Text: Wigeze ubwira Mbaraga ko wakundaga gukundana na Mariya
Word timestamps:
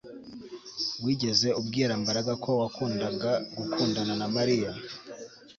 Wigeze 1.03 1.47
ubwira 1.59 1.93
Mbaraga 2.01 2.33
ko 2.43 2.51
wakundaga 2.61 3.31
gukundana 3.57 4.13
na 4.21 4.27
Mariya 4.35 4.71